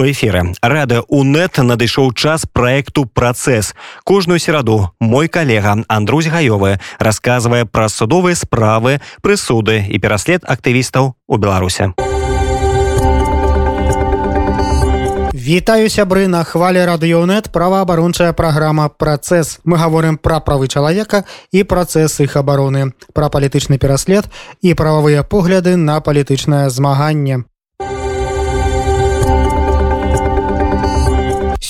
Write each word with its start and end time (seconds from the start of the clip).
у 0.00 0.02
эфиры 0.02 0.54
рада 0.62 1.02
унет 1.08 1.58
надышоў 1.60 2.14
час 2.14 2.46
проекту 2.48 3.04
працэс 3.04 3.74
кожную 4.04 4.38
сераду 4.38 4.92
мой 4.98 5.28
калега 5.28 5.76
Андрусь 5.88 6.28
гаёвы 6.32 6.80
рассказывае 6.98 7.66
пра 7.66 7.88
судовыя 7.88 8.34
справы 8.34 9.00
прысуды 9.20 9.84
і 9.84 9.98
пераслед 9.98 10.40
актывістаў 10.48 11.12
у 11.28 11.36
беларусе 11.36 11.92
Вітаю 15.36 15.90
сябры 15.90 16.28
на 16.28 16.44
хвале 16.44 16.84
радыёнет 16.84 17.52
праваабарончая 17.52 18.32
праграма 18.32 18.88
працэс 18.88 19.60
мы 19.64 19.76
гаворым 19.76 20.16
пра 20.16 20.40
правы 20.40 20.68
чалавека 20.68 21.24
і 21.52 21.64
працэс 21.64 22.20
іх 22.24 22.40
абароны 22.40 22.96
пра 23.12 23.28
палітычны 23.28 23.76
пераслед 23.76 24.24
і 24.62 24.72
прававыя 24.72 25.24
погляды 25.24 25.76
на 25.76 26.00
палітычнае 26.00 26.70
змаганне 26.70 27.44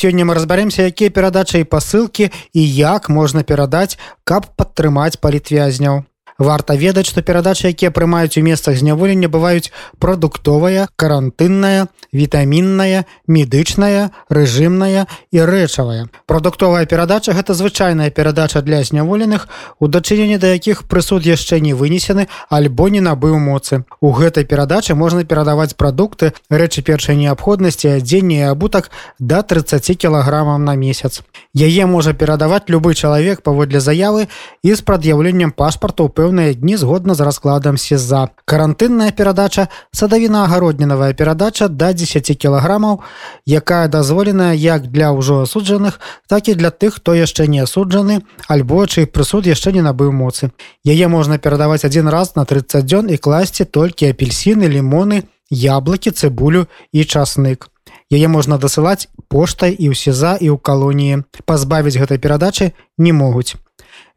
сёння 0.01 0.24
мы 0.24 0.34
разбярэмся 0.38 0.88
якія 0.88 1.12
перадачы 1.12 1.61
і 1.61 1.69
пасылкі 1.69 2.30
і 2.56 2.62
як 2.77 3.09
можна 3.12 3.45
перадаць 3.45 3.98
каб 4.24 4.48
падтрымаць 4.57 5.20
палітвязняў 5.20 6.05
варта 6.41 6.75
ведаць 6.75 7.07
што 7.12 7.23
перадачы 7.23 7.69
якія 7.69 7.93
прымаюць 7.93 8.41
у 8.41 8.43
месцах 8.43 8.80
зняволення 8.80 9.29
бываюць 9.29 9.71
прадуктовая 10.01 10.89
карантынная 10.97 11.93
вітамінная 12.13 13.05
медычная 13.29 14.11
рэжымная 14.33 15.07
і 15.30 15.39
рэчавая. 15.45 16.09
Прадуктовая 16.27 16.87
перадача 16.87 17.37
гэта 17.37 17.55
звычайная 17.55 18.11
перадача 18.11 18.63
для 18.63 18.83
зняволеных 18.83 19.47
у 19.79 19.87
дачыненні 19.87 20.41
да 20.41 20.57
якіх 20.57 20.89
прысуд 20.89 21.29
яшчэ 21.29 21.61
не 21.61 21.77
вынесены 21.77 22.27
альбо 22.49 22.88
не 22.88 23.05
набыў 23.05 23.38
моцы. 23.38 23.85
У 24.01 24.11
гэтай 24.16 24.49
перадачы 24.49 24.97
можна 24.97 25.25
перадаваць 25.25 25.77
прадукты 25.77 26.33
рэчы 26.49 26.83
першай 26.83 27.16
неабходнасці 27.21 28.01
адзення 28.01 28.51
абутак 28.51 28.91
до 29.19 29.43
30 29.43 29.85
кілаграмам 30.01 30.65
на 30.65 30.75
месяц 30.75 31.23
яе 31.54 31.86
можа 31.86 32.12
перадаваць 32.12 32.66
любы 32.68 32.95
чалавек 32.95 33.43
паводле 33.43 33.80
заявы 33.80 34.26
і 34.62 34.74
з 34.74 34.80
прад'яўленнем 34.80 35.52
пашпарта 35.52 36.02
ў 36.02 36.09
пэўны 36.09 36.30
пэўныя 36.30 36.54
дні 36.54 36.76
згодна 36.76 37.15
з 37.15 37.20
раскладам 37.20 37.76
сеза. 37.76 38.30
Карантынная 38.45 39.10
перадача 39.12 39.68
садавіна-агароднінавая 39.92 41.12
перадача 41.12 41.68
да 41.68 41.92
10 41.92 42.38
кілаграмаў, 42.38 43.01
якая 43.46 43.88
дазволеная 43.88 44.54
як 44.54 44.87
для 44.88 45.10
ўжо 45.12 45.42
асуджаных, 45.42 46.01
так 46.29 46.48
і 46.48 46.54
для 46.54 46.70
тых, 46.70 47.02
хто 47.02 47.15
яшчэ 47.15 47.46
не 47.46 47.60
асуджаны, 47.60 48.23
альбо 48.48 48.87
чый 48.87 49.07
прысуд 49.07 49.46
яшчэ 49.46 49.73
не 49.73 49.82
набыў 49.82 50.12
моцы. 50.12 50.51
Яе 50.85 51.09
можна 51.09 51.38
перадаваць 51.38 51.85
адзін 51.85 52.09
раз 52.09 52.37
на 52.37 52.45
30 52.45 52.85
дзён 52.87 53.10
і 53.10 53.16
класці 53.18 53.64
толькі 53.64 54.10
апельсіны, 54.10 54.70
лімоны, 54.70 55.26
яблыкі, 55.51 56.10
цыбулю 56.10 56.66
і 56.92 57.04
часнык. 57.04 57.68
Яе 58.11 58.27
можна 58.27 58.59
дасылаць 58.59 59.07
поштай 59.30 59.71
і 59.71 59.91
ў 59.91 59.95
сеза 59.95 60.35
і 60.35 60.51
ў 60.51 60.59
калоніі. 60.59 61.23
Пазбавіць 61.47 61.95
гэтай 61.95 62.19
перадачы 62.19 62.75
не 62.99 63.15
могуць. 63.15 63.55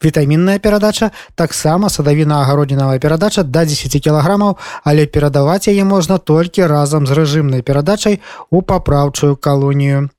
Вітамінная 0.03 0.57
перадача 0.59 1.11
таксама 1.35 1.93
садавіна-агароднінавая 1.93 2.97
перадача 2.99 3.43
да 3.43 3.63
10 3.69 3.93
кілаграмаў 4.01 4.57
але 4.83 5.05
перадаваць 5.05 5.69
яе 5.69 5.85
можна 5.85 6.17
толькі 6.17 6.65
разам 6.65 7.05
з 7.05 7.13
рэжымнай 7.13 7.61
перадачай 7.61 8.19
у 8.49 8.61
папраўчую 8.61 9.37
калонію. 9.37 10.09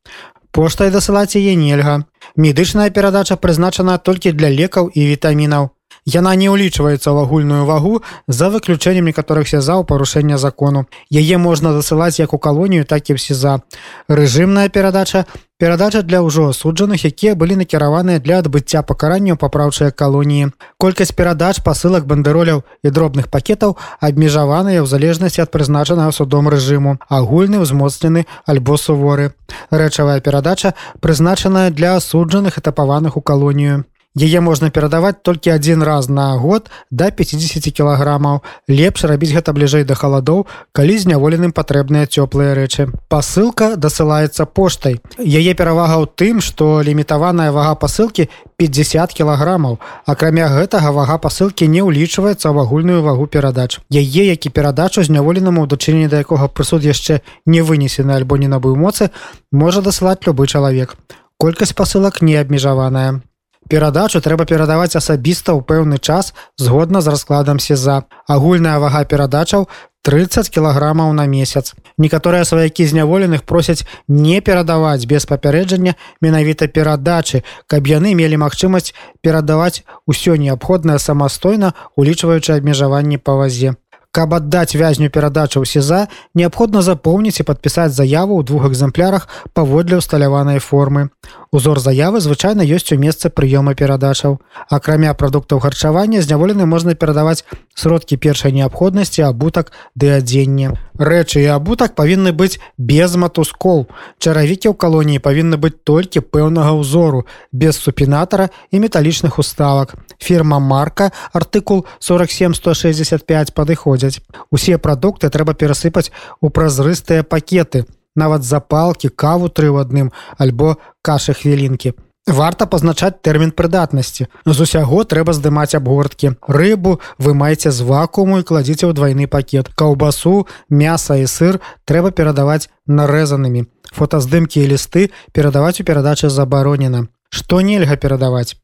Поштай 0.55 0.95
дасылаць 0.95 1.35
яе 1.35 1.59
нельга. 1.59 2.07
Медычная 2.37 2.91
перадача 2.91 3.37
прызначана 3.37 3.99
толькі 3.99 4.33
для 4.33 4.55
лекаў 4.55 4.87
і 4.95 5.11
вітамінаў 5.11 5.75
Яна 6.05 6.35
не 6.35 6.51
ўлічваецца 6.53 7.09
ў 7.11 7.17
агульную 7.25 7.65
вагу 7.65 8.03
за 8.29 8.51
выключэннем 8.51 9.09
некаторых 9.09 9.49
сезаў 9.49 9.87
парушэння 9.89 10.39
закону. 10.39 10.87
Яе 11.09 11.39
можна 11.39 11.73
дасылаць 11.73 12.19
як 12.21 12.35
у 12.35 12.39
калонію, 12.39 12.85
так 12.85 13.09
і 13.11 13.15
ў 13.15 13.19
сеза. 13.19 13.63
Рэжымная 14.09 14.69
перадача 14.69 15.25
перадача 15.59 16.03
для 16.03 16.21
ўжо 16.21 16.51
асуджаных, 16.53 17.07
якія 17.09 17.33
былі 17.39 17.57
накіраваныя 17.57 18.21
для 18.21 18.43
адбыцця 18.43 18.83
пакаранняў 18.83 19.39
папраўчыя 19.41 19.95
калоніі. 19.95 20.51
Колькасць 20.77 21.15
перадач 21.17 21.63
пасылак 21.65 22.05
бандероляў 22.11 22.65
і 22.85 22.91
дробных 22.91 23.31
пакетаў 23.31 23.79
абмежаваныя 24.05 24.83
ў 24.83 24.87
залежнасці 24.91 25.47
ад 25.47 25.55
прызначанага 25.55 26.13
судом 26.13 26.53
рэжыму, 26.53 26.99
агульны 27.09 27.63
ўзмоцнены 27.65 28.27
альбо 28.45 28.77
суворы. 28.77 29.33
Рэчавая 29.71 30.21
перадача 30.21 30.75
прызначаная 31.01 31.71
для 31.71 31.97
асуджаных 31.97 32.59
этапаваных 32.59 33.17
у 33.17 33.23
калонію. 33.23 33.89
Яе 34.15 34.39
можна 34.39 34.71
перадаваць 34.71 35.27
толькі 35.27 35.51
адзін 35.51 35.83
раз 35.83 36.07
на 36.09 36.39
год 36.39 36.71
да 36.91 37.11
50 37.11 37.67
кілаграмаў. 37.75 38.47
Лепш 38.71 39.03
рабіць 39.11 39.35
гэта 39.35 39.51
бліжэй 39.51 39.83
да 39.83 39.99
халадоў, 39.99 40.47
калі 40.71 40.95
зняволеным 41.03 41.51
патрэбныя 41.51 42.07
цёплыя 42.07 42.55
рэчы. 42.55 42.95
Пасылка 43.11 43.75
дасылаецца 43.75 44.47
поштай. 44.47 45.03
Яе 45.19 45.59
перавага 45.59 45.99
ў 45.99 46.07
тым, 46.07 46.39
што 46.39 46.79
лімітаваная 46.87 47.51
вага 47.51 47.75
пасылкі 47.75 48.31
50 48.55 49.19
кілаграмаў. 49.19 49.83
Акрамя 50.07 50.47
гэтага 50.47 50.95
вага 50.95 51.19
пасылкі 51.19 51.67
не 51.67 51.83
ўлічваецца 51.83 52.47
ў 52.47 52.57
агульную 52.63 53.03
вагу 53.03 53.27
перадач. 53.27 53.83
Яе, 53.91 54.31
які 54.31 54.55
перадачу 54.55 55.03
зняволенаму 55.03 55.67
ў 55.67 55.75
дачыненні 55.75 56.07
да 56.07 56.23
якога 56.23 56.47
прысуд 56.47 56.87
яшчэ 56.87 57.19
не 57.51 57.67
вынесены 57.67 58.15
альбо 58.15 58.39
не 58.39 58.47
набыў 58.47 58.79
моцы, 58.79 59.11
можа 59.51 59.83
дасылаць 59.83 60.23
любы 60.23 60.47
чалавек. 60.47 60.95
Колькасць 61.35 61.75
пасылак 61.75 62.23
не 62.23 62.39
абмежаваная 62.39 63.27
перадачу 63.69 64.21
трэба 64.21 64.45
перадаваць 64.45 64.97
асабіста 64.97 65.53
ў 65.57 65.65
пэўны 65.65 65.99
час 65.99 66.35
згодна 66.57 67.01
з 67.01 67.13
раскладам 67.15 67.59
сеза. 67.59 68.05
Агульная 68.29 68.79
вага 68.79 69.05
перадачаў 69.05 69.69
30 70.05 70.49
кілаграмаў 70.53 71.13
на 71.13 71.25
месяц. 71.27 71.73
Некаторыя 71.97 72.45
сваякі 72.45 72.85
зняволеных 72.85 73.45
просяць 73.49 73.89
не 74.09 74.41
перадаваць 74.41 75.09
без 75.09 75.25
папярэджання 75.25 75.97
менавіта 76.21 76.69
перадачы 76.69 77.41
каб 77.67 77.89
яны 77.89 78.13
мелі 78.13 78.37
магчымасць 78.45 78.93
перадаваць 79.25 79.81
усё 80.07 80.37
неабходнае 80.37 80.99
самастойна 80.99 81.73
улічваючы 81.97 82.53
абмежаванні 82.53 83.17
па 83.17 83.41
вазе. 83.41 83.75
Аддаць 84.15 84.77
вязню 84.79 85.11
перадачу 85.11 85.59
ў 85.59 85.67
сеза 85.67 86.07
неабходна 86.39 86.83
запоўніць 86.87 87.41
і 87.41 87.47
падпісаць 87.49 87.97
заяву 87.97 88.39
ў 88.39 88.47
двух 88.47 88.69
экземплярах 88.71 89.27
паводле 89.59 89.99
ўсталяванай 89.99 90.63
формы 90.63 91.09
узор 91.55 91.79
заявы 91.79 92.21
звычайна 92.21 92.67
ёсць 92.67 92.93
у 92.93 92.99
месцы 92.99 93.31
прыёма 93.31 93.73
перадачаў. 93.79 94.43
Акрамя 94.69 95.15
прадуктаў 95.15 95.63
харчавання 95.65 96.21
зняволены 96.21 96.67
можна 96.67 96.95
перадаваць 96.99 97.47
сродкі 97.75 98.19
першай 98.19 98.53
неабходнасці 98.53 99.23
абутак 99.23 99.73
ды 99.95 100.13
адзення 100.19 100.75
рэчы 100.99 101.47
і 101.47 101.49
абутак 101.55 101.95
павінны 101.95 102.35
быць 102.35 102.59
без 102.77 103.17
матускоў. 103.17 103.87
Чаравікі 104.19 104.69
ў 104.69 104.75
калоніі 104.75 105.25
павінны 105.25 105.57
быць 105.57 105.79
толькі 105.87 106.27
пэўнага 106.27 106.77
ўзору 106.77 107.25
без 107.53 107.79
супінатара 107.79 108.51
і 108.71 108.83
металічных 108.85 109.39
уставак. 109.39 109.95
Фірма 110.19 110.59
марка 110.59 111.11
артыкул 111.33 111.87
47 111.99 112.55
165 112.55 113.55
падыходзі 113.55 113.95
ходзяць. 113.95 114.21
Усе 114.51 114.79
прадукты 114.79 115.31
трэба 115.31 115.55
перасыпаць 115.55 116.11
у 116.41 116.51
празрыстыя 116.51 117.23
пакеты, 117.23 117.85
нават 118.17 118.43
запалкі, 118.43 119.09
каву 119.11 119.49
тры 119.49 119.71
ў 119.71 119.85
адным 119.85 120.09
альбо 120.39 120.77
кашы 121.03 121.35
хвілінкі. 121.35 121.95
Варта 122.27 122.65
пазначаць 122.65 123.21
тэрмін 123.21 123.53
прыдатнасці. 123.53 124.27
З 124.49 124.59
усяго 124.65 125.05
трэба 125.05 125.37
здымаць 125.37 125.77
абгорткі. 125.77 126.41
Рыбу 126.49 127.01
вы 127.19 127.35
маеце 127.37 127.69
з 127.69 127.85
вакууму 127.85 128.41
і 128.41 128.47
кладзіце 128.49 128.89
ў 128.89 128.97
двайны 128.97 129.29
пакет. 129.29 129.69
Каўбасу, 129.77 130.49
мяса 130.73 131.21
і 131.21 131.29
сыр 131.29 131.61
трэба 131.85 132.17
перадаваць 132.17 132.73
нарэзанымі. 132.89 133.69
Фотаздымкі 133.93 134.65
і 134.65 134.73
лісты 134.73 135.11
перадаваць 135.37 135.85
у 135.85 135.85
перадачы 135.85 136.33
забаронена. 136.33 137.13
Што 137.29 137.61
нельга 137.61 138.01
перадаваць? 138.01 138.57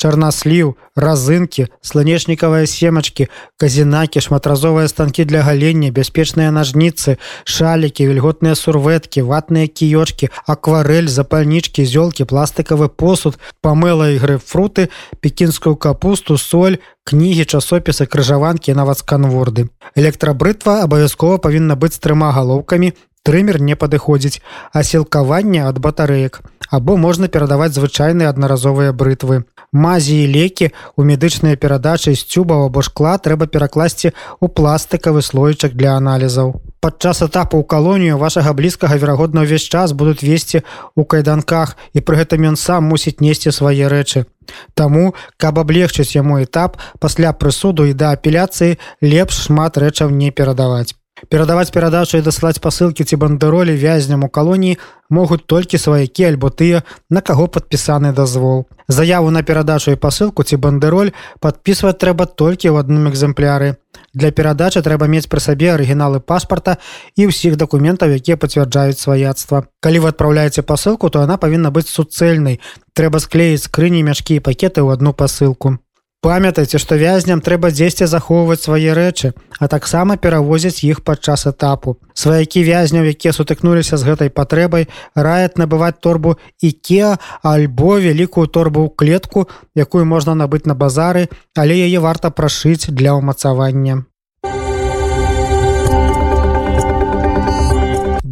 Чарнасліў, 0.00 0.74
разынкі, 0.96 1.68
сланечнікавыя 1.80 2.66
семачкі, 2.66 3.28
казінакі, 3.56 4.20
шматразовыя 4.20 4.88
станкі 4.88 5.24
для 5.24 5.42
галення, 5.46 5.90
бяспечныя 5.94 6.50
нажніцы, 6.50 7.16
шалікі, 7.44 8.08
вільготныя 8.10 8.58
сурветкі, 8.58 9.22
ватныя 9.22 9.70
кіёчкі, 9.70 10.30
акварэль, 10.46 11.08
запальнічкі, 11.08 11.86
зёлкі, 11.86 12.26
пластыкавы 12.26 12.88
посуд, 12.88 13.38
памыла 13.62 14.10
і 14.10 14.18
грэпфруты, 14.18 14.90
пекінскую 15.20 15.76
капусту, 15.76 16.36
соль, 16.36 16.82
кнігі, 17.04 17.46
часопісы, 17.46 18.06
крыжаванкі, 18.06 18.74
нават 18.74 18.98
сканворды. 19.06 19.70
Электрабрытва 19.94 20.82
абавязкова 20.82 21.38
павінна 21.38 21.78
быць 21.78 21.94
з 21.94 22.02
трыма 22.02 22.34
галоўкамі, 22.34 22.94
трымер 23.22 23.62
не 23.62 23.78
падыходзіць, 23.78 24.42
а 24.72 24.82
сілкаванне 24.82 25.62
ад 25.62 25.78
батарэек 25.78 26.42
або 26.72 26.96
можна 26.96 27.28
перадаваць 27.28 27.74
звычайныя 27.76 28.32
аднаразовыя 28.32 28.96
брытвы. 28.96 29.44
Мазі 29.72 30.24
і 30.24 30.28
лекі 30.28 30.68
у 30.96 31.04
медычныя 31.08 31.56
перадачы 31.56 32.12
з 32.12 32.28
цюбаў 32.28 32.68
або 32.68 32.84
шкла 32.84 33.16
трэба 33.16 33.48
перакласці 33.48 34.12
ў 34.12 34.46
пластыкавы 34.52 35.24
слойчак 35.24 35.72
для 35.72 35.96
аналізаў. 35.96 36.60
Падчас 36.84 37.24
этапу 37.24 37.56
ў 37.56 37.64
калонію 37.64 38.20
вашага 38.20 38.52
блізкага 38.52 39.00
верагодна 39.00 39.48
ўвесь 39.48 39.64
час 39.64 39.96
будуць 39.96 40.20
весці 40.20 40.60
ў 40.60 41.02
кайданках 41.08 41.76
і 41.96 42.04
пры 42.04 42.20
гэтым 42.20 42.52
ён 42.52 42.60
сам 42.60 42.92
мусіць 42.92 43.24
несці 43.24 43.48
свае 43.48 43.88
рэчы. 43.88 44.28
Таму, 44.76 45.16
каб 45.40 45.56
аблегчыць 45.56 46.12
яму 46.12 46.44
этап 46.44 46.76
пасля 47.00 47.32
прысуду 47.32 47.88
і 47.88 47.96
да 47.96 48.12
апеляцыі 48.12 48.76
лепш 49.00 49.48
шмат 49.48 49.80
рэчаў 49.80 50.12
не 50.12 50.28
перадаваць. 50.28 50.92
Перадаваць 51.28 51.70
перадачу 51.70 52.18
і 52.18 52.24
дасылаць 52.26 52.62
пасылкі 52.62 53.04
ці 53.04 53.16
бандеролі 53.16 53.76
вязням 53.76 54.24
у 54.24 54.28
калоніі 54.28 54.78
могуць 55.10 55.44
толькі 55.46 55.78
сваякі 55.78 56.24
альбо 56.30 56.48
тыя 56.48 56.82
на 57.10 57.20
каго 57.20 57.46
падпісаны 57.46 58.12
дазвол. 58.12 58.64
Заяву 58.88 59.30
на 59.30 59.42
перадачу 59.42 59.92
і 59.92 60.00
пасылку 60.00 60.42
ці 60.42 60.56
бандероль 60.56 61.12
подписывать 61.40 62.00
трэба 62.00 62.26
толькі 62.26 62.72
ў 62.72 62.80
адным 62.80 63.12
экземпляры. 63.12 63.76
Для 64.14 64.32
перадачы 64.32 64.82
трэба 64.82 65.06
мець 65.06 65.28
пры 65.28 65.40
сабе 65.40 65.72
арыгіналы 65.76 66.20
паспарта 66.24 66.78
і 67.16 67.28
ўсіх 67.28 67.60
дакументаў 67.60 68.16
якія 68.16 68.40
пацвярджаюць 68.40 69.00
сваяцтва. 69.00 69.68
Калі 69.84 69.98
вы 70.04 70.12
адпраўляеце 70.16 70.64
пасылку 70.64 71.12
то 71.12 71.20
она 71.20 71.36
павінна 71.36 71.68
быць 71.68 71.92
суцэльнай. 71.92 72.60
Трэба 72.96 73.20
склеіць 73.20 73.68
скрыні 73.68 74.02
мяшкі 74.02 74.40
і 74.40 74.44
пакеты 74.44 74.80
ў 74.80 74.96
одну 74.96 75.12
пасылку 75.12 75.81
памятайце 76.22 76.78
што 76.78 76.96
вязням 77.00 77.40
трэба 77.46 77.70
дзесьці 77.74 78.06
захоўваць 78.10 78.62
свае 78.62 78.94
рэчы 78.98 79.32
а 79.58 79.68
таксама 79.72 80.16
перавозіць 80.26 80.86
іх 80.88 81.02
падчас 81.08 81.46
этапу 81.50 81.96
сваякі 82.22 82.62
вязняў 82.68 83.10
якія 83.10 83.32
сутыкнуліся 83.38 83.98
з 83.98 84.06
гэтай 84.10 84.30
патрэбай 84.30 84.86
раяць 85.28 85.58
набываць 85.64 85.98
торбу 86.06 86.36
іке 86.70 87.18
альбо 87.54 87.98
вялікую 88.06 88.46
торбу 88.46 88.86
ў 88.86 88.94
клетку 88.94 89.44
якую 89.74 90.06
можна 90.14 90.38
набыць 90.38 90.64
на 90.70 90.78
базары 90.86 91.26
але 91.58 91.82
яе 91.90 91.98
варта 92.08 92.30
прашыць 92.30 92.86
для 93.02 93.18
ўмацавання 93.18 94.06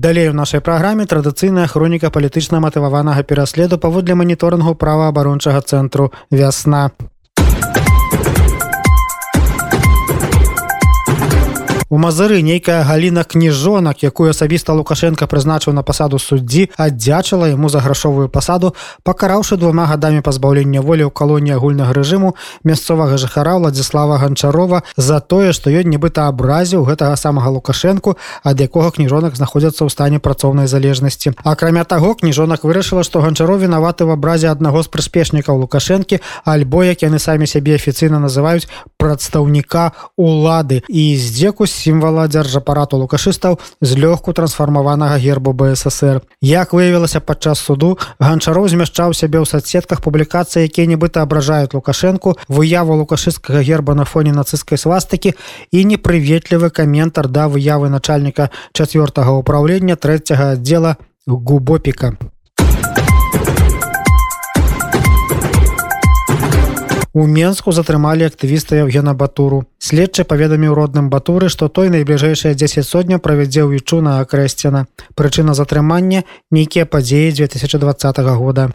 Далей 0.00 0.30
у 0.30 0.32
нашай 0.32 0.62
праграме 0.64 1.04
традыцыйная 1.04 1.66
хроніка 1.68 2.08
палітычна 2.08 2.60
матываванага 2.64 3.20
пераследу 3.20 3.76
паводле 3.82 4.14
маніторынгу 4.16 4.72
праваабарончага 4.72 5.60
цэнтру 5.60 6.08
вясна. 6.30 6.88
У 11.90 11.98
мазыры 11.98 12.38
нейкая 12.38 12.84
галіна 12.86 13.24
кніжонак, 13.26 14.06
якую 14.06 14.30
асабіста 14.30 14.70
Лукашенко 14.78 15.26
прызначыў 15.26 15.74
на 15.74 15.82
пасаду 15.82 16.22
суддзі, 16.22 16.70
аддзячыла 16.78 17.50
яму 17.50 17.66
за 17.66 17.82
грашовую 17.82 18.30
пасаду, 18.30 18.78
пакараўшы 19.02 19.58
двума 19.58 19.90
гадамі 19.90 20.22
пазбаўлення 20.22 20.86
волі 20.86 21.10
ў 21.10 21.10
калоніі 21.10 21.58
агульнага 21.58 21.90
рэжыму 21.90 22.38
мясцовага 22.62 23.18
жыхара 23.18 23.58
Владзіслава 23.58 24.22
Ганчарова 24.22 24.86
за 24.94 25.18
тое, 25.18 25.50
што 25.50 25.74
ён 25.74 25.90
нібыта 25.90 26.30
абразіў 26.30 26.86
гэтага 26.86 27.18
самага 27.18 27.50
Лукашэнку, 27.58 28.14
ад 28.46 28.62
якога 28.62 28.94
кніжонак 28.94 29.34
знаходзяцца 29.34 29.82
ў 29.82 29.90
стане 29.90 30.22
працоўнай 30.22 30.70
залежнасці. 30.70 31.34
Акрамя 31.42 31.82
таго, 31.82 32.14
кніжонак 32.14 32.62
вырашыла, 32.62 33.02
што 33.02 33.18
ганчаров 33.18 33.66
вінаваты 33.66 34.06
в 34.06 34.14
абразе 34.14 34.46
аднаго 34.54 34.86
з 34.86 34.94
прыспешнікаў 34.94 35.66
Лукашэнкі, 35.66 36.22
альбо 36.46 36.86
як 36.86 37.02
яны 37.02 37.18
самі 37.18 37.50
сябе 37.50 37.74
афіцыйна 37.82 38.22
называюць 38.22 38.70
прадстаўніка 38.94 39.90
улады 40.14 40.86
і 40.86 41.18
здзекусь 41.18 41.79
сімвала 41.80 42.26
дзяржапарату 42.28 43.00
лукашыстаў 43.00 43.58
злёгку 43.80 44.32
трансфармаванага 44.36 45.16
гербу 45.18 45.52
бСр 45.56 46.20
як 46.44 46.74
выявілася 46.76 47.20
падчас 47.20 47.64
суду 47.64 47.96
ганчароў 48.20 48.68
змяшчаў 48.68 49.16
сябе 49.16 49.40
ў 49.40 49.46
соцсетках 49.48 50.04
публікацыі 50.04 50.68
якія 50.68 50.90
нібыта 50.92 51.24
абражаюць 51.24 51.72
лукашэнку 51.72 52.36
выяву 52.48 52.98
лукашысцкага 53.00 53.64
герба 53.64 53.96
на 53.96 54.04
фоне 54.04 54.36
нацысцкай 54.36 54.78
свастыкі 54.78 55.32
і 55.72 55.84
непрыветлівы 55.92 56.68
каментар 56.68 57.28
да 57.28 57.48
выявы 57.48 57.88
начальніка 57.88 58.50
чавёртага 58.76 59.38
ўправлення 59.40 59.96
трэцяга 59.96 60.52
аддзела 60.58 60.96
губопіка 61.26 62.16
У 67.12 67.26
Менску 67.26 67.72
затрымалі 67.74 68.22
актывіста 68.30 68.76
Евгена 68.86 69.16
Батуру. 69.18 69.64
Следчы 69.82 70.22
паведаміў 70.22 70.76
родным 70.78 71.10
батуры, 71.10 71.48
што 71.50 71.66
той 71.66 71.90
найбліжэйшыя 71.90 72.54
10 72.54 72.86
сотня 72.86 73.18
правядзе 73.18 73.66
ўічу 73.66 73.98
на 73.98 74.22
акрэсціна. 74.22 74.86
Прычына 75.18 75.58
затрымання 75.58 76.22
нейкія 76.54 76.86
падзеі 76.86 77.34
2020 77.34 78.22
года. 78.38 78.70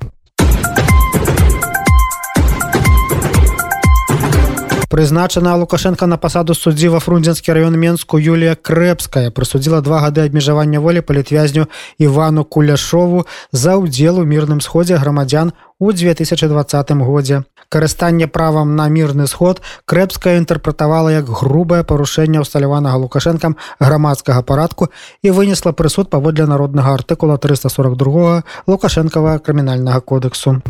Прызначана 4.91 5.55
Лукашенко 5.55 6.05
на 6.05 6.17
пасаду 6.19 6.53
суддзі 6.53 6.91
ва 6.91 6.99
фрунзенскі 6.99 7.55
раён 7.55 7.79
Менску 7.79 8.19
Юлія 8.19 8.59
Крэпская 8.59 9.31
прысудзіла 9.31 9.79
два 9.79 10.03
гады 10.03 10.27
абмежавання 10.27 10.83
волі 10.83 10.99
палітвязню 10.99 11.71
Івану 11.99 12.43
Куляшову 12.43 13.27
за 13.51 13.79
ўдзел 13.79 14.19
у 14.19 14.27
мірным 14.27 14.59
сходзе 14.59 14.99
грамадзян 14.99 15.55
у 15.79 15.91
2020 15.91 16.91
годзе. 16.99 17.43
Карыстанне 17.69 18.27
правам 18.27 18.75
на 18.75 18.87
мірны 18.89 19.27
сход 19.27 19.61
крэпская 19.85 20.37
інтэрпрэтавала 20.41 21.09
як 21.09 21.25
грубае 21.29 21.83
парушэнне 21.83 22.39
ўсталяванага 22.45 23.01
лукашэнкам 23.01 23.57
грамадскага 23.79 24.41
парадку 24.41 24.89
і 25.21 25.31
вынесла 25.31 25.71
прысуд 25.71 26.09
паводле 26.09 26.45
народнага 26.45 26.93
артыкула 26.93 27.37
342 27.37 28.43
лукашэнкава 28.67 29.39
крымінальнага 29.39 30.01
кодексу. 30.01 30.61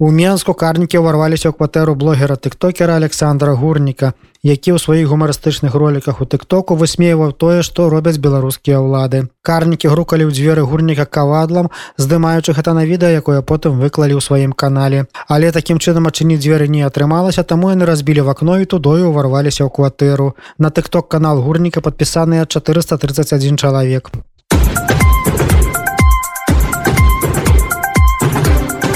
У 0.00 0.08
Менску 0.08 0.54
карнікі 0.56 1.04
ўварваліся 1.04 1.52
ў 1.52 1.60
кватэру 1.60 1.92
блогера 1.92 2.32
тыктокера 2.32 2.96
Александра 2.96 3.52
Гурніка, 3.52 4.16
які 4.40 4.72
ў 4.72 4.80
сваіх 4.80 5.12
гумарыстычных 5.12 5.76
роліках 5.76 6.24
у 6.24 6.26
тыктоку 6.34 6.72
высмейваў 6.72 7.36
тое, 7.36 7.60
што 7.60 7.92
робяць 7.92 8.16
беларускія 8.16 8.80
ўлады. 8.80 9.28
Карнікі 9.44 9.92
грукалі 9.92 10.24
ў 10.24 10.32
дзверы 10.32 10.64
гурніка 10.64 11.04
кавадлам, 11.04 11.68
здымаючы 12.00 12.56
гэта 12.56 12.72
на 12.72 12.88
відэа, 12.88 13.20
якое 13.20 13.44
потым 13.44 13.76
выклалі 13.76 14.16
ў 14.16 14.24
сваім 14.24 14.56
канале. 14.56 15.04
Але 15.28 15.52
такім 15.52 15.76
чынам 15.76 16.08
адчыніць 16.08 16.40
дзверы 16.40 16.72
не 16.72 16.80
атрымалася, 16.88 17.44
таму 17.44 17.68
яны 17.68 17.84
разбілі 17.84 18.24
в 18.24 18.32
акно 18.32 18.56
і 18.56 18.64
тудою 18.64 19.12
ўварваліся 19.12 19.68
ў 19.68 19.68
кватэру. 19.68 20.32
На 20.56 20.72
тыкток 20.72 21.12
канал 21.12 21.44
гурніка 21.44 21.84
падпісаныя 21.84 22.48
431 22.48 23.60
чалавек. 23.60 24.08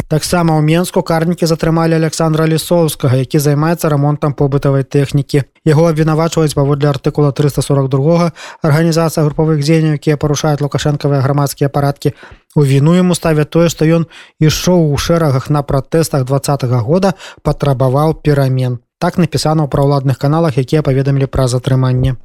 Таксама 0.09 0.59
ў 0.59 0.63
менску 0.63 1.03
карнікі 1.03 1.47
затрымалі 1.47 1.97
александра 1.97 2.47
лісоўскага 2.47 3.17
які 3.21 3.39
займаецца 3.39 3.89
рамонтам 3.89 4.37
побытавай 4.37 4.85
тэхнікі. 4.85 5.45
Яго 5.65 5.89
абвінавачваюць 5.89 6.55
паводле 6.55 6.89
артыкула 6.93 7.33
342 7.33 8.31
арганізацыя 8.63 9.25
групавых 9.25 9.65
дзеянняў 9.65 9.99
якія 9.99 10.17
парушаюць 10.17 10.61
лукашэнкавыя 10.61 11.21
грамадскія 11.25 11.69
парадкі. 11.69 12.15
У 12.55 12.63
віну 12.63 12.95
яму 12.95 13.15
ставят 13.15 13.51
тое 13.51 13.69
што 13.69 13.85
ён 13.85 14.07
ішоў 14.41 14.93
у 14.93 14.97
шэрагах 14.97 15.51
на 15.51 15.63
пратэстах 15.63 16.25
два 16.25 16.41
года 16.81 17.15
патрабаваў 17.43 18.21
перамен 18.23 18.79
так 19.05 19.19
напісана 19.19 19.65
ў 19.65 19.69
праўладных 19.69 20.17
каналах 20.17 20.57
якія 20.57 20.81
паведамілі 20.81 21.29
пра 21.29 21.45
затрыманне 21.45 22.17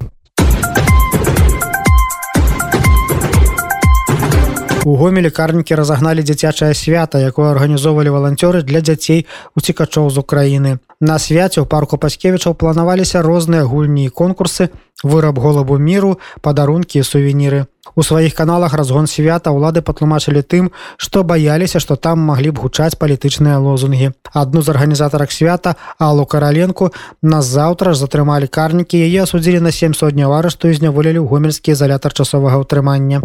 У 4.89 4.95
гомелі 4.97 5.29
карнікі 5.29 5.75
разагналі 5.77 6.23
дзіцячае 6.25 6.73
свята, 6.73 7.19
якое 7.21 7.51
арганізоўвалі 7.53 8.09
валанцёры 8.09 8.65
для 8.65 8.79
дзяцей 8.81 9.27
уцікачоў 9.53 10.09
з 10.09 10.17
Украіны. 10.17 10.71
На 10.97 11.17
свяце 11.21 11.61
ў 11.61 11.69
парку 11.69 11.99
паскевічаў 12.01 12.55
планаваліся 12.57 13.21
розныя 13.21 13.69
гульні 13.69 14.09
і 14.09 14.09
конкурсы, 14.09 14.73
выраб 15.05 15.37
голабу 15.37 15.77
міру, 15.77 16.17
падарункі 16.41 16.97
і 16.97 17.05
сувеніры. 17.05 17.67
У 17.93 18.01
сваіх 18.01 18.33
каналах 18.33 18.73
разгон 18.73 19.05
свята 19.05 19.53
ўлады 19.53 19.85
патлумачылі 19.85 20.41
тым, 20.41 20.71
што 20.97 21.21
баяліся, 21.21 21.77
што 21.77 21.93
там 21.93 22.25
маглі 22.25 22.49
б 22.49 22.65
гучаць 22.65 22.97
палітычныя 22.97 23.61
лозунгі. 23.61 24.09
Адну 24.33 24.65
з 24.65 24.73
арганізатарак 24.73 25.29
свята 25.29 25.75
Аллу 25.99 26.25
караленку 26.25 26.89
назаўтра 27.21 27.93
ж 27.93 28.01
затрымалі 28.01 28.49
карнікі, 28.49 28.97
яе 28.97 29.29
асудзілі 29.29 29.61
на 29.61 29.69
сем 29.69 29.93
сотняў 29.93 30.33
арышту 30.33 30.73
і 30.73 30.73
зняволілі 30.81 31.21
ў 31.21 31.29
гомельскі 31.29 31.77
изолятор 31.77 32.17
часовага 32.17 32.57
ўтрымання. 32.65 33.21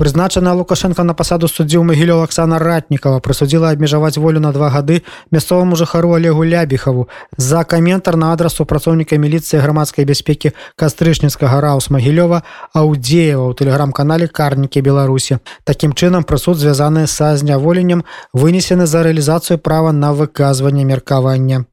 Прызначана 0.00 0.54
лукашенко 0.56 1.04
на 1.04 1.12
пасаду 1.12 1.48
суддзіў 1.52 1.82
магілё 1.84 2.14
Аксана 2.24 2.58
ратнікова 2.58 3.20
прысудзіла 3.20 3.72
абмежаваць 3.76 4.16
волю 4.16 4.40
на 4.40 4.52
два 4.56 4.70
гады 4.72 5.02
мясцоваму 5.36 5.76
жыхару 5.76 6.14
олегу 6.16 6.46
лябіхаву 6.52 7.04
за 7.36 7.64
каментар 7.64 8.16
на 8.16 8.32
адрас 8.32 8.56
супрацоўніка 8.56 9.20
міліцыі 9.20 9.60
грамадскай 9.60 10.08
бяспекі 10.08 10.54
кастрычніцкага 10.80 11.60
раус 11.60 11.90
магілёва 11.92 12.40
аўдзеева 12.72 13.44
ў 13.44 13.52
тэлеграм-канале 13.60 14.32
карнікі 14.40 14.80
беларусі 14.88 15.40
такім 15.68 15.92
чынам 15.92 16.24
прысуд 16.24 16.56
звязаны 16.56 17.04
са 17.04 17.36
зняволеннем 17.36 18.04
вынесены 18.32 18.88
за 18.88 19.04
рэалізацыю 19.04 19.60
права 19.60 19.92
на 19.92 20.16
выказванне 20.16 20.88
меркавання 20.88 21.66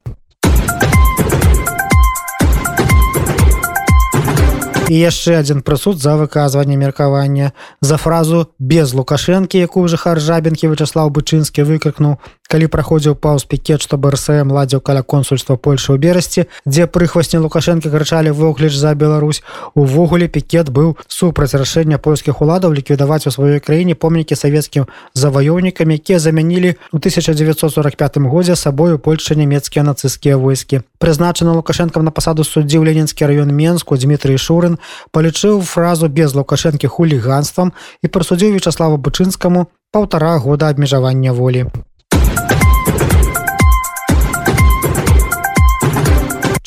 і 4.90 4.96
яшчэ 4.96 5.40
адзін 5.40 5.62
прысуд 5.62 6.00
за 6.00 6.16
выказванне 6.16 6.78
меркавання. 6.78 7.52
За 7.82 7.98
фразу 7.98 8.48
без 8.60 8.94
лукашэнкі 8.94 9.60
якую 9.60 9.88
жыхар 9.88 10.20
жабінкі 10.20 10.72
вычаслаў 10.72 11.12
бычынскі 11.12 11.68
выкрыкнуў 11.68 12.18
калі 12.48 12.68
праходзіў 12.72 13.16
паўз 13.20 13.44
пікет 13.52 13.84
што 13.84 13.98
брсм 14.00 14.52
ладзіў 14.56 14.82
каля 14.82 15.04
консульства 15.04 15.56
польшы 15.56 15.92
ў 15.94 16.00
берасці 16.00 16.48
дзе 16.66 16.88
прыхвасні 16.88 17.44
лукашэнкі 17.44 17.92
крычалі 17.92 18.32
вогліч 18.32 18.74
за 18.76 18.96
Беларусь 18.96 19.44
увогуле 19.76 20.28
пікет 20.28 20.72
быў 20.72 20.96
супраць 21.08 21.54
рашэння 21.54 22.00
польскіх 22.00 22.42
уладаў 22.42 22.74
ліквідаваць 22.74 23.28
у 23.28 23.34
сваёй 23.36 23.60
краіне 23.60 23.96
помнікі 23.96 24.40
савецкім 24.40 24.88
заваёўнікам 25.14 25.92
якія 25.96 26.20
замянілі 26.20 26.76
у 26.92 26.98
1945 27.04 28.18
годзе 28.32 28.56
сабою 28.56 29.00
польша 29.00 29.36
нямецкія 29.36 29.84
нацысцкія 29.84 30.38
войскі 30.38 30.82
прызначана 31.04 31.54
лукашэнкам 31.60 32.08
на 32.08 32.12
пасаду 32.12 32.48
суддзі 32.48 32.80
ў 32.80 32.84
ленінскі 32.92 33.28
раён 33.28 33.52
менску 33.52 33.98
Дмітрый 33.98 34.38
шурын 34.38 34.80
палічыў 35.12 35.62
фразу 35.62 36.08
без 36.08 36.32
лукашэнкі 36.38 36.88
хуліганствам 36.88 37.74
і 38.02 38.08
прысудзіў 38.08 38.56
вячаславу 38.56 38.98
бычынскаму 38.98 39.68
паўтара 39.92 40.38
года 40.38 40.70
абмежавання 40.70 41.32
волі 41.34 41.68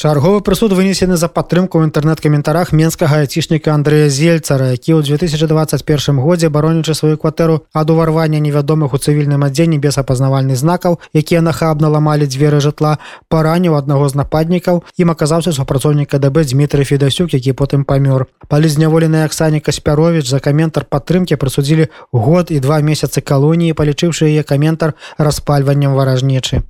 Чарговы 0.00 0.40
прысуд 0.40 0.72
вынесены 0.72 1.20
за 1.20 1.28
падтрымку 1.28 1.76
ў 1.76 1.92
інтэрнэт-каментарах 1.92 2.72
менскага 2.72 3.20
айцішніка 3.20 3.76
Андрэя 3.76 4.08
Зельцара, 4.08 4.72
які 4.72 4.96
ў 4.96 5.04
2021 5.04 6.16
годзе 6.24 6.48
баронічы 6.48 6.96
сваю 6.96 7.20
кватэру 7.20 7.68
ад 7.76 7.92
уварвання 7.92 8.40
невядомых 8.40 8.96
у 8.96 9.00
цывільным 9.04 9.44
адзенні 9.44 9.76
без 9.76 10.00
апазнавальных 10.00 10.56
знакаў, 10.56 10.96
якія 11.12 11.44
нахабна 11.44 11.92
ламалі 11.92 12.24
дзверы 12.24 12.64
жытла, 12.64 12.96
параніў 13.28 13.76
аднаго 13.76 14.08
з 14.08 14.16
нападнікаў 14.24 14.80
ім 14.96 15.12
аказаўся 15.12 15.52
супрацоўніка 15.52 16.16
ДБ 16.16 16.48
Дмітрый 16.48 16.88
Федасюк, 16.88 17.36
які 17.36 17.52
потым 17.52 17.84
памёр. 17.84 18.24
Палі 18.48 18.72
зняволены 18.72 19.28
Аксані 19.28 19.60
Каспярович 19.60 20.24
за 20.32 20.40
каментар 20.40 20.88
падтрымкі 20.88 21.36
прысудзілі 21.36 21.92
год 22.08 22.48
і 22.48 22.56
два 22.64 22.80
месяцы 22.80 23.20
калоніі, 23.20 23.76
палічыўшы 23.76 24.32
яе 24.32 24.48
каментар 24.48 24.96
распальваннем 25.20 25.92
варажнечы. 25.92 26.64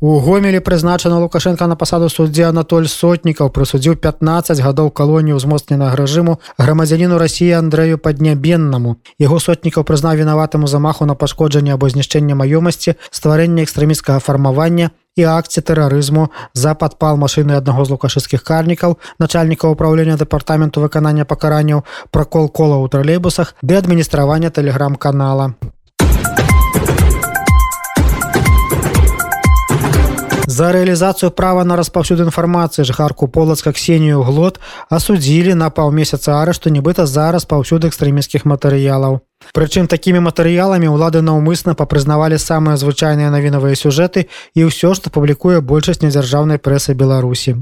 У 0.00 0.20
гомелі 0.20 0.60
прызначана 0.60 1.18
лукашенко 1.18 1.66
на 1.66 1.74
пасаду 1.74 2.06
суддзі 2.08 2.44
Анатоль 2.46 2.86
сотнікаў 2.86 3.50
прысудзіў 3.50 3.96
15 3.98 4.62
гадоў 4.62 4.92
калоніі 4.94 5.34
ўзмоцненага 5.34 5.98
рэжыму 5.98 6.38
грамадзяніну 6.54 7.18
рассіі 7.18 7.58
Андрэю 7.58 7.98
паднябеннаму. 7.98 9.02
Яго 9.18 9.42
сотнікаў 9.42 9.82
прызнаў 9.82 10.14
вінаватаму 10.22 10.70
замаху 10.70 11.02
на 11.02 11.18
пашкоджанне 11.18 11.74
або 11.74 11.90
знішчэння 11.90 12.38
маёмасці, 12.38 12.94
стварэння 13.10 13.66
экстрэміскага 13.66 14.22
фармавання 14.22 14.94
і 15.18 15.26
акцыі 15.26 15.66
тэрарызму 15.66 16.30
за 16.54 16.78
падпал 16.78 17.18
машыны 17.18 17.58
аднаго 17.58 17.82
з 17.82 17.98
лукашыцкіх 17.98 18.46
карнікаў, 18.46 19.02
начальніка 19.18 19.66
ўправлення 19.66 20.14
дэпартаменту 20.14 20.78
выканання 20.78 21.26
пакаранняў, 21.26 21.82
пракол 22.14 22.46
кола 22.46 22.78
ў 22.78 22.86
тралейбусах 22.86 23.58
ды 23.66 23.74
адміністравання 23.74 24.54
тэлеграм-канала. 24.54 25.58
За 30.48 30.72
рэалізацыю 30.72 31.28
права 31.30 31.60
на 31.68 31.76
распаўсюд 31.76 32.20
інфармацыі 32.24 32.88
жыхарку 32.88 33.28
полацка 33.28 33.68
ксенію 33.76 34.22
глот 34.24 34.56
асудзілі 34.88 35.52
на 35.52 35.68
паўмесяца 35.68 36.40
арышту 36.40 36.72
нібыта 36.72 37.04
зараз 37.04 37.44
паўсюд 37.44 37.84
экстрэміскіх 37.84 38.48
матэрыялаў. 38.48 39.20
Прычым 39.52 39.92
такімі 39.92 40.24
матэрыяламі 40.24 40.88
ўлады 40.88 41.20
наўмысна 41.20 41.76
папрызнавалі 41.76 42.40
самыя 42.40 42.80
звычайныя 42.80 43.28
навінавыя 43.28 43.76
сюжэты 43.76 44.24
і 44.56 44.72
ўсё, 44.72 44.96
што 44.96 45.12
публікуе 45.12 45.60
большасць 45.60 46.00
недзяржаўнай 46.00 46.56
прэсы 46.56 46.96
Беларусі. 46.96 47.60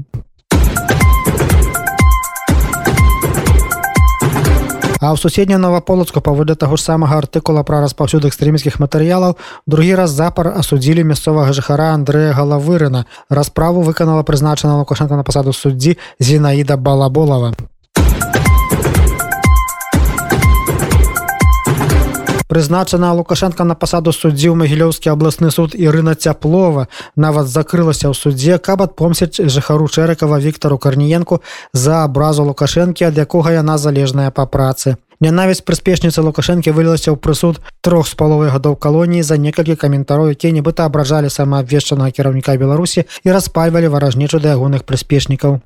А 4.99 5.13
ў 5.13 5.17
суседнюю 5.21 5.61
новаполацку 5.61 6.21
паводле 6.25 6.57
таго 6.57 6.77
ж 6.77 6.81
самага 6.81 7.21
артыкула 7.21 7.61
пра 7.61 7.85
распаўсюд 7.85 8.25
экстрэміскіх 8.25 8.81
матэрыялаў 8.81 9.37
другі 9.69 9.93
раз 10.01 10.17
запар 10.17 10.49
асудзілі 10.57 11.05
мясцовага 11.05 11.53
жыхара 11.53 11.93
Андрэя 11.93 12.33
галавырына. 12.33 13.05
Расправу 13.29 13.85
выканала 13.85 14.25
прызначана 14.25 14.81
Лукашенко 14.81 15.13
на 15.13 15.23
пасаду 15.23 15.53
суддзі 15.53 15.97
Зінаіда 16.17 16.77
Балаболава. 16.81 17.53
Прызначана 22.57 23.13
лукашенко 23.13 23.63
на 23.63 23.75
пасаду 23.77 24.09
суддзі 24.09 24.49
ў 24.49 24.57
магілёўскі 24.57 25.13
абласны 25.13 25.53
суд 25.53 25.77
Ірына 25.77 26.17
цяплова. 26.17 26.89
Нават 27.13 27.45
закрылася 27.53 28.09
ў 28.09 28.17
суддзе 28.17 28.57
каб 28.57 28.81
адпомсіць 28.81 29.45
жыхару 29.45 29.85
чэракава 29.85 30.41
Віктору 30.41 30.81
карніенку 30.81 31.37
за 31.69 32.01
абразу 32.01 32.49
лукашэнкі 32.49 33.13
ад 33.13 33.21
якога 33.21 33.53
яна 33.53 33.77
залежная 33.77 34.33
па 34.33 34.49
працы. 34.49 34.97
Нянавість 35.21 35.69
прыспешніцы 35.69 36.17
лукашэнкі 36.25 36.73
вылілася 36.73 37.13
ў 37.13 37.21
прысуд 37.21 37.61
трох 37.85 38.09
з 38.09 38.17
паловай 38.17 38.49
гадоў 38.49 38.73
калоніі 38.81 39.21
за 39.21 39.37
некалькі 39.37 39.77
каментароў 39.77 40.33
якія 40.33 40.49
нібыта 40.57 40.89
абражалі 40.89 41.29
самаабвешчанага 41.29 42.09
кіраўніка 42.09 42.57
беларусі 42.57 43.05
і 43.21 43.37
распальвалі 43.37 43.93
варажнічу 43.93 44.41
да 44.41 44.57
ягоных 44.57 44.81
прыспешнікаў 44.81 45.61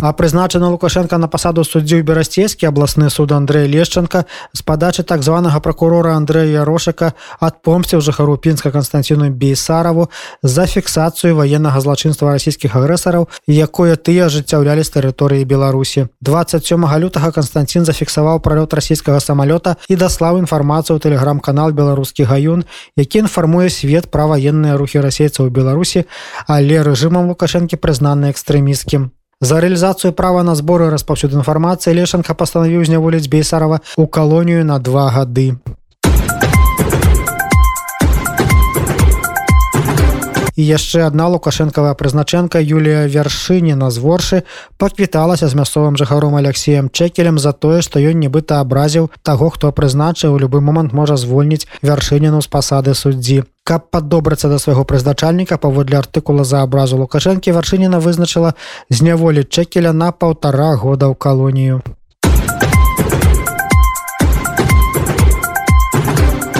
А 0.00 0.12
прызначана 0.12 0.70
Лукашенко 0.70 1.18
на 1.18 1.26
пасаду 1.26 1.64
суддзю 1.64 2.04
берасцейскі 2.06 2.70
абласны 2.70 3.10
суд 3.10 3.32
Андрэй 3.32 3.66
Лешчанка 3.66 4.26
з 4.54 4.62
падачы 4.62 5.02
так 5.02 5.24
званага 5.26 5.58
пракурора 5.58 6.14
Андрэя 6.14 6.62
Ярошака 6.62 7.14
адпомсціў 7.42 7.98
жыхару 7.98 8.36
пінска 8.38 8.70
Канстанціну 8.70 9.26
Бейсараву 9.34 10.06
за 10.42 10.66
фіксацыю 10.70 11.34
ваеннага 11.34 11.82
злачынства 11.82 12.30
расійскіх 12.30 12.78
агрэсараў, 12.78 13.26
якое 13.50 13.98
тыя 13.98 14.30
ажыццяўлялі 14.30 14.86
з 14.86 14.94
тэрыторыі 14.94 15.42
Беларусі. 15.42 16.06
27 16.22 16.86
лютага 17.02 17.34
Канстанцін 17.34 17.82
зафіксаваў 17.82 18.38
пралёт 18.38 18.70
расійскага 18.78 19.18
самалёта 19.18 19.82
і 19.90 19.98
даслаў 19.98 20.38
інфармацыю 20.38 20.94
ў 20.94 21.02
тэлеграм-канал 21.02 21.74
беларускі 21.74 22.22
гаюн, 22.22 22.62
які 22.94 23.26
інфармуе 23.26 23.66
свет 23.66 24.14
пра 24.14 24.30
ваенныя 24.30 24.78
рухі 24.78 25.02
расейцаў 25.02 25.50
Беларусі, 25.50 26.06
але 26.46 26.86
рэжымам 26.86 27.34
Лукашэнкі 27.34 27.74
прызнаны 27.82 28.30
экстрэміскім. 28.30 29.17
За 29.40 29.60
рэалізацыю 29.62 30.10
права 30.18 30.42
на 30.42 30.58
зборы 30.58 30.90
распаўсюд 30.90 31.30
інфармацыі 31.38 31.94
Лешанка 31.94 32.34
пастанавіў 32.34 32.82
зняволіць 32.82 33.30
Бейсарава 33.30 33.78
ў 33.94 34.10
калонію 34.10 34.66
на 34.66 34.82
два 34.82 35.06
гады. 35.14 35.54
І 40.58 40.64
яшчэ 40.66 41.06
адна 41.06 41.28
лукашэнкавая 41.30 41.94
прызначэнка 41.94 42.58
Юлія 42.58 43.06
вяршыніна 43.06 43.90
з 43.94 44.02
воршы 44.02 44.38
паквіталася 44.82 45.46
з 45.46 45.54
мясцовым 45.54 45.94
жыхаром 45.94 46.34
Алексеем 46.34 46.90
Чекелем 46.90 47.38
за 47.38 47.52
тое, 47.54 47.78
што 47.78 48.02
ён 48.02 48.18
нібыта 48.18 48.58
абразіў 48.58 49.06
таго, 49.22 49.50
хто 49.54 49.70
прызначыў 49.70 50.34
у 50.34 50.40
любы 50.42 50.58
момант 50.58 50.90
можа 50.92 51.14
звольніць 51.14 51.68
вяршыніну 51.82 52.42
з 52.42 52.50
пасады 52.50 52.94
суддзі. 52.98 53.46
Каб 53.62 53.86
падобрацца 53.94 54.50
да 54.50 54.58
свайго 54.58 54.82
прызначальніка 54.82 55.60
паводле 55.62 56.02
артыкула 56.02 56.42
за 56.42 56.66
абразу 56.66 56.98
лукашэнкі 56.98 57.54
вяршыніна 57.54 58.02
вызначыла 58.02 58.58
зняволіць 58.90 59.46
Чекеля 59.54 59.94
на 59.94 60.10
паўтара 60.10 60.74
года 60.74 61.06
ў 61.06 61.14
калонію. 61.14 61.86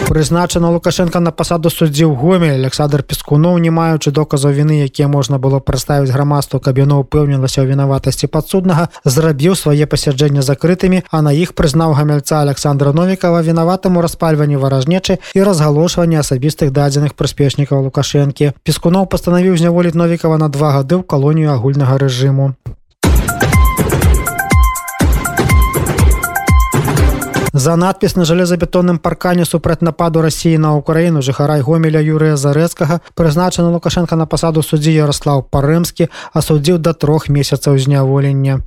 Прызначана 0.09 0.71
лукашенко 0.71 1.21
на 1.21 1.31
пасаду 1.31 1.69
суддзі 1.69 2.09
ў 2.09 2.17
гоме 2.17 2.49
александр 2.57 3.03
пескунов 3.05 3.59
не 3.61 3.69
маючы 3.69 4.09
доказаў 4.11 4.57
віны 4.57 4.81
якія 4.89 5.09
можна 5.09 5.37
было 5.37 5.61
прадставіць 5.61 6.09
грамадству 6.09 6.61
каб 6.65 6.81
яно 6.81 7.05
упэўнілася 7.05 7.61
ў 7.61 7.77
вінаватасці 7.77 8.33
падсуднага 8.33 8.89
зрабіў 9.05 9.53
свае 9.53 9.85
пасяджэння 9.85 10.41
закрытымі 10.41 11.05
а 11.13 11.21
на 11.21 11.37
іх 11.37 11.53
прызнаў 11.53 11.93
гамяльца 11.93 12.41
александра 12.41 12.97
новікова 12.97 13.45
вінаватым 13.45 14.01
у 14.01 14.07
распальванні 14.09 14.57
варажнечы 14.57 15.21
і 15.37 15.45
разгалошванні 15.45 16.25
асабістых 16.25 16.73
дадзеных 16.73 17.13
прыспешнікаў 17.13 17.85
лукашэнкі. 17.91 18.57
Пескунов 18.65 19.13
пастанавіў 19.13 19.61
зняволіць 19.61 19.99
новікова 19.99 20.41
на 20.41 20.49
два 20.49 20.73
гады 20.81 20.97
ў 20.97 21.05
калонію 21.05 21.53
агульнага 21.53 22.01
рэжыму 22.01 22.57
За 27.59 27.77
надпіс 27.77 28.15
на 28.17 28.25
жалезабетонным 28.25 28.99
паркане 29.03 29.45
супраць 29.45 29.83
нападу 29.83 30.23
рассіі 30.23 30.63
на 30.63 30.79
ўкраіну 30.79 31.23
жыхарай 31.27 31.59
гомеля 31.67 31.99
Юрыя 31.99 32.39
зарэцкага 32.39 33.01
прызначаны 33.19 33.75
Лукашенко 33.75 34.15
на 34.15 34.31
пасаду 34.31 34.63
суддзі 34.63 34.95
Ярослав 34.95 35.43
Парымскі 35.51 36.07
асудзіў 36.39 36.79
да 36.79 36.95
трох 36.95 37.27
месяцаў 37.27 37.75
зняволення. 37.83 38.63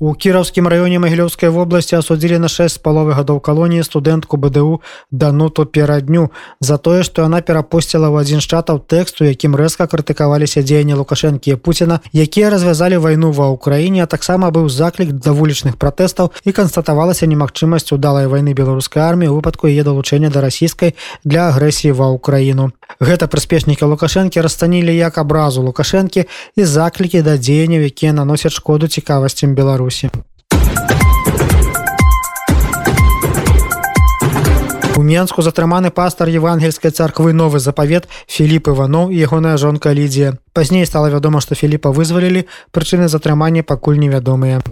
У 0.00 0.10
кіраўскім 0.14 0.66
раёне 0.66 0.98
магілёўскай 0.98 1.54
вобласці 1.54 1.94
асудзілі 2.02 2.42
на 2.42 2.48
6 2.50 2.74
з 2.74 2.78
паловы 2.82 3.14
гадоў 3.14 3.38
калоніі 3.38 3.86
студэнтку 3.86 4.36
БДУ 4.36 4.82
дануту 5.14 5.64
перадню 5.70 6.34
за 6.60 6.78
тое, 6.78 7.06
што 7.06 7.22
яна 7.22 7.38
перапусціла 7.46 8.10
ў 8.10 8.26
адзін 8.26 8.42
з 8.42 8.50
чатаў 8.50 8.82
тэксту, 8.82 9.22
якім 9.22 9.54
рэзка 9.54 9.86
крытыкаваліся 9.86 10.66
дзеянні 10.66 10.98
лукашэнкі 10.98 11.54
і 11.54 11.58
Пуціна, 11.62 12.00
якія 12.10 12.50
развязалі 12.50 12.98
вайну 12.98 13.30
ва 13.30 13.54
ўкраіне, 13.54 14.02
а 14.02 14.10
таксама 14.10 14.50
быў 14.50 14.66
заклік 14.66 15.14
да 15.14 15.30
вулічных 15.30 15.78
пратэстаў 15.78 16.34
і 16.42 16.50
канстатавалася 16.50 17.30
немагчымасць 17.30 17.94
удалай 17.94 18.26
вайны 18.26 18.50
беларускай 18.50 18.98
арміі 18.98 19.30
у 19.30 19.38
выпадку 19.38 19.70
яе 19.70 19.86
далучэння 19.86 20.34
да 20.34 20.42
расійскай 20.42 20.98
для 21.22 21.54
агрэсіі 21.54 21.94
ва 21.94 22.10
ўкраіну. 22.18 22.74
Гэта 22.98 23.30
прыспешнікі 23.30 23.86
лукашэнкі 23.86 24.42
расцанілі 24.42 24.90
як 24.90 25.22
абразу 25.22 25.62
лукашэнкі 25.62 26.26
і 26.58 26.62
заклікі 26.66 27.22
да 27.22 27.38
дзеянняў, 27.38 27.86
якія 27.86 28.12
наносяць 28.12 28.52
шкоду 28.52 28.90
цікавасцям 28.90 29.54
Беларусі 29.54 29.93
беларусі 29.94 30.10
у 34.96 35.02
менску 35.02 35.42
затрыманы 35.42 35.90
пастар 35.90 36.28
евангельскай 36.30 36.90
царквы 36.90 37.32
новы 37.32 37.58
запавет 37.58 38.08
філіп 38.28 38.68
иванов 38.68 39.10
ягоная 39.10 39.56
жонка 39.56 39.92
лідзія 39.92 40.38
пазней 40.52 40.86
стала 40.86 41.10
вядома 41.10 41.40
што 41.40 41.54
філіпа 41.54 41.90
вызвалілі 41.90 42.46
прычыны 42.70 43.08
затрымання 43.08 43.62
пакуль 43.62 43.98
невядомыя 43.98 44.62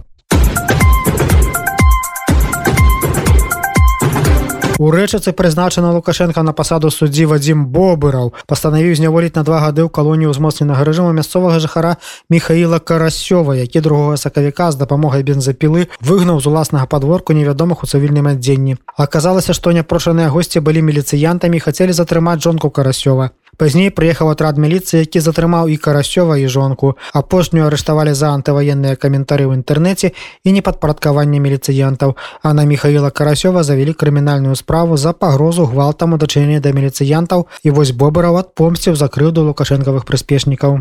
У 4.83 4.91
рэчацы 4.91 5.31
прызначана 5.31 5.93
лукашенко 5.95 6.43
на 6.43 6.53
пасаду 6.59 6.91
суддзі 6.91 7.27
вадзім 7.31 7.61
бобыраў. 7.71 8.33
Пастанавіў 8.51 8.97
зняволіць 8.99 9.37
на 9.39 9.45
два 9.47 9.61
гады 9.63 9.87
ў 9.87 9.91
калонію 9.99 10.33
ўзмоцненага 10.35 10.83
рэжыму 10.83 11.13
мясцовага 11.15 11.63
жыхара 11.63 11.93
михаила 12.27 12.83
карасёва 12.83 13.55
які 13.55 13.79
другога 13.79 14.19
сакавіка 14.19 14.75
з 14.75 14.83
дапамогай 14.83 15.23
бензапілы 15.23 15.87
выгнаў 16.03 16.43
з 16.43 16.51
уласнага 16.51 16.91
падворку 16.91 17.31
невядомых 17.31 17.87
у 17.87 17.87
цывільным 17.87 18.27
адзенні. 18.27 18.75
Аказалася 18.99 19.55
што 19.55 19.71
няпрошаныя 19.71 20.35
госці 20.35 20.59
былі 20.59 20.83
міліцыянтамі 20.91 21.63
хацелі 21.63 21.95
затрымаць 21.95 22.43
жонку 22.43 22.75
карасёва 22.75 23.31
пазней 23.59 23.91
прыехаў 23.91 24.33
атрад 24.33 24.59
міліцыі 24.59 25.05
які 25.05 25.21
затрымаў 25.21 25.69
і 25.69 25.77
карасёва 25.77 26.39
і 26.41 26.47
жонку 26.49 26.97
апошнюю 27.13 27.67
арыштавалі 27.69 28.15
за 28.17 28.33
антываенныя 28.37 28.97
каментары 28.97 29.45
ў 29.45 29.61
інтэрнэце 29.61 30.13
і 30.45 30.57
непадпарадкаванне 30.57 31.39
міліцыянтаў 31.45 32.17
а 32.43 32.55
на 32.57 32.65
михаила 32.65 33.11
карасёва 33.11 33.63
завялі 33.63 33.93
крымінальную 33.93 34.57
справу 34.57 34.97
за 34.97 35.13
пагрозу 35.13 35.69
гвалтам 35.69 36.17
у 36.17 36.21
дачынення 36.25 36.61
да 36.65 36.73
міліцыянтаў 36.73 37.47
і 37.63 37.71
вось 37.71 37.93
бобараў 37.93 38.41
адпомсціў 38.43 38.97
за 38.97 39.13
крыўду 39.13 39.45
лукашэнкавых 39.49 40.09
прыспешнікаў 40.09 40.81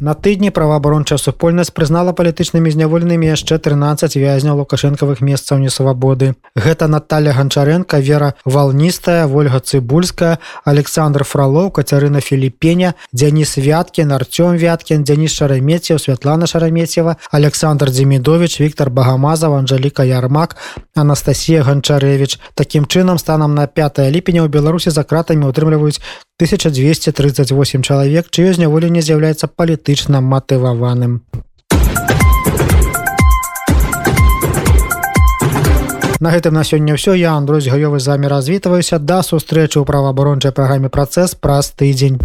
На 0.00 0.14
тыдні 0.14 0.50
праваабарончая 0.50 1.18
супольнасць 1.18 1.70
прызнала 1.70 2.12
палітычнымі 2.18 2.70
зняволенымі 2.74 3.28
яшчэ 3.30 3.58
13 3.62 4.16
вязняў 4.18 4.58
лукашэнкавых 4.60 5.20
месцаў 5.20 5.62
несвабоды. 5.62 6.34
Гэта 6.56 6.88
Наталя 6.88 7.32
Ганчаренко, 7.32 7.98
вера 7.98 8.34
валністая, 8.44 9.26
Вольга 9.26 9.60
Цыбульская, 9.60 10.38
Александр 10.64 11.24
Фралоў, 11.24 11.70
Кацярына 11.70 12.20
Філіпеня, 12.20 12.94
Дзяніс 13.12 13.56
Вяткін, 13.56 14.12
Арцём 14.12 14.58
Вяткін, 14.58 15.04
Дзяніс 15.04 15.32
Шарамецеў, 15.32 15.98
Святлана 15.98 16.46
Шарамецева, 16.46 17.16
Александр 17.30 17.90
Дзімідович, 17.90 18.60
Віктор 18.60 18.90
Багамазаў, 18.90 19.54
Анжаліка 19.54 20.04
Ярмак, 20.04 20.56
Анастасія 20.94 21.62
Ганчарэвич. 21.62 22.38
Такім 22.54 22.84
чынам 22.86 23.18
станам 23.18 23.54
на 23.54 23.66
5 23.66 24.10
ліпеня 24.10 24.42
ў 24.42 24.48
Беларусі 24.48 24.90
за 24.90 25.04
кратамі 25.04 25.48
ўтрымліваюць 25.48 26.02
1238 26.40 27.82
чалавек, 27.86 28.26
чыё 28.26 28.50
зняволенне 28.58 28.98
з'яўляецца 29.06 29.46
палітычна 29.46 30.18
матываваным. 30.18 31.22
На 36.18 36.34
гэтым 36.34 36.58
на 36.58 36.64
сёння 36.66 36.98
ўсё 36.98 37.14
я 37.14 37.38
Андрусь 37.38 37.70
гаёвы 37.70 38.02
з 38.02 38.10
вами 38.10 38.26
развітваюся 38.26 38.98
да 38.98 39.22
сустрэчы 39.22 39.78
ў 39.78 39.86
праваабарончай 39.86 40.50
праграме 40.50 40.90
працэс 40.90 41.38
праз 41.38 41.70
тыдзень. 41.70 42.18